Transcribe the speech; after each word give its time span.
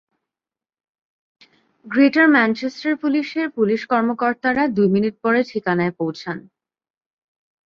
Greater 1.85 2.27
Manchester 2.29 2.93
পুলিশের 3.01 3.47
police 3.49 3.81
কর্মকর্তারা 3.85 4.63
দুই 4.67 4.87
মিনিট 4.95 5.15
পরে 5.23 5.41
ঠিকানায় 5.43 5.93
পৌঁছান। 5.97 6.37